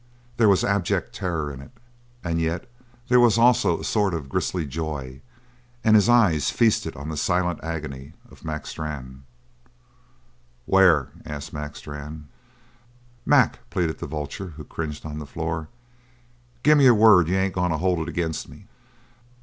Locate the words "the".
7.09-7.15, 13.99-14.07, 15.19-15.27